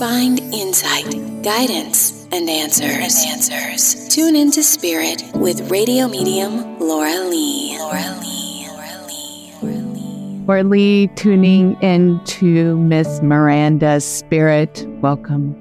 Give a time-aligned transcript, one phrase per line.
[0.00, 1.10] Find insight,
[1.42, 3.22] guidance, and answers.
[3.26, 4.08] answers.
[4.08, 7.76] Tune into Spirit with radio medium Laura Lee.
[7.78, 8.66] Laura Lee.
[8.66, 9.52] Laura Lee.
[9.60, 10.44] Laura Lee.
[10.46, 14.86] Laura Lee tuning into Miss Miranda's Spirit.
[15.02, 15.54] Welcome.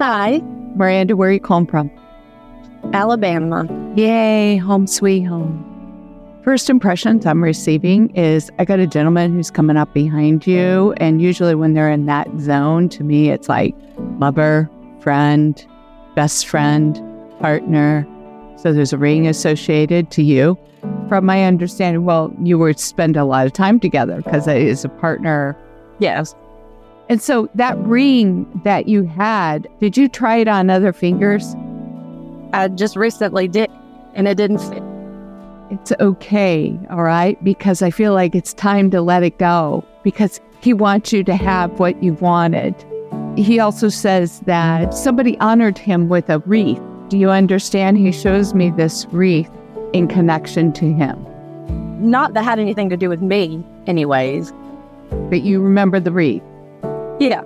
[0.00, 0.42] Hi.
[0.74, 1.88] Miranda, where are you calling from?
[2.92, 3.64] Alabama.
[3.94, 5.67] Yay, home sweet home.
[6.44, 10.94] First impressions I'm receiving is I got a gentleman who's coming up behind you.
[10.98, 13.74] And usually, when they're in that zone, to me, it's like
[14.18, 14.70] lover,
[15.00, 15.66] friend,
[16.14, 16.94] best friend,
[17.40, 18.06] partner.
[18.56, 20.56] So there's a ring associated to you.
[21.08, 24.84] From my understanding, well, you would spend a lot of time together because it is
[24.84, 25.56] a partner.
[25.98, 26.34] Yes.
[27.08, 31.54] And so that ring that you had, did you try it on other fingers?
[32.52, 33.70] I just recently did,
[34.14, 34.82] and it didn't fit.
[35.70, 37.42] It's okay, all right?
[37.44, 41.36] Because I feel like it's time to let it go because he wants you to
[41.36, 42.74] have what you wanted.
[43.36, 46.80] He also says that somebody honored him with a wreath.
[47.08, 47.98] Do you understand?
[47.98, 49.50] He shows me this wreath
[49.92, 51.24] in connection to him.
[52.00, 54.52] Not that had anything to do with me, anyways.
[55.28, 56.42] But you remember the wreath?
[57.20, 57.42] Yeah.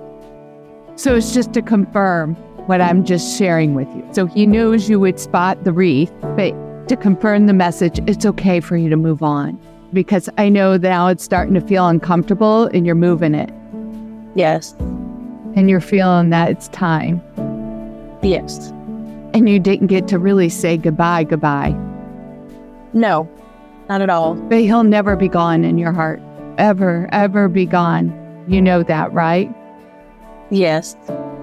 [0.97, 2.35] So it's just to confirm
[2.67, 4.07] what I'm just sharing with you.
[4.13, 6.55] So he knows you would spot the wreath, but
[6.89, 9.59] to confirm the message, it's okay for you to move on
[9.93, 13.51] because I know now it's starting to feel uncomfortable and you're moving it.
[14.35, 14.73] Yes.
[15.55, 17.23] And you're feeling that it's time.
[18.23, 18.71] Yes.
[19.35, 21.77] And you didn't get to really say goodbye, goodbye.
[22.93, 23.29] No,
[23.89, 24.35] not at all.
[24.35, 26.21] But he'll never be gone in your heart.
[26.59, 28.19] Ever, ever be gone.
[28.49, 29.55] You know that, right?
[30.51, 30.97] Yes.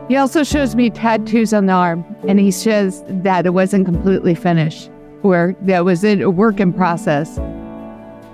[0.07, 4.33] He also shows me tattoos on the arm, and he says that it wasn't completely
[4.35, 4.89] finished,
[5.21, 7.39] where that was in a work in process.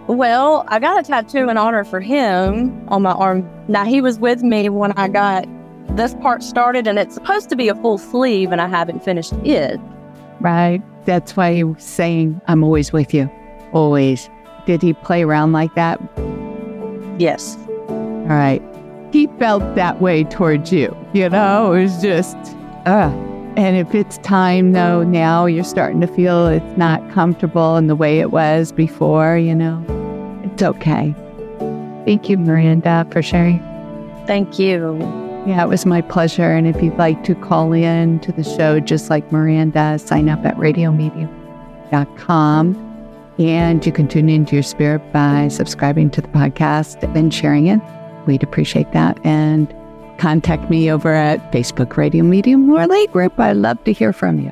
[0.07, 3.49] Well, I got a tattoo in honor for him on my arm.
[3.67, 5.47] Now, he was with me when I got
[5.95, 9.33] this part started, and it's supposed to be a full sleeve, and I haven't finished
[9.43, 9.79] it.
[10.39, 10.81] Right.
[11.05, 13.29] That's why he was saying, I'm always with you.
[13.71, 14.29] Always.
[14.65, 15.99] Did he play around like that?
[17.17, 17.57] Yes.
[17.87, 18.61] All right
[19.15, 20.93] he felt that way towards you.
[21.13, 22.35] You know, it was just,
[22.85, 23.09] uh.
[23.57, 27.95] And if it's time, though, now you're starting to feel it's not comfortable in the
[27.95, 29.81] way it was before, you know,
[30.43, 31.15] it's okay.
[32.05, 33.59] Thank you, Miranda, for sharing.
[34.27, 34.97] Thank you.
[35.47, 36.51] Yeah, it was my pleasure.
[36.51, 40.43] And if you'd like to call in to the show, just like Miranda, sign up
[40.45, 42.81] at radiomedium.com.
[43.37, 47.81] And you can tune into your spirit by subscribing to the podcast and sharing it.
[48.25, 49.19] We'd appreciate that.
[49.25, 49.73] And
[50.17, 53.39] contact me over at Facebook Radio Medium Laura Lee Group.
[53.39, 54.51] I'd love to hear from you.